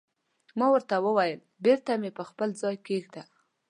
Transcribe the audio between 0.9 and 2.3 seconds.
وویل: بېرته یې پر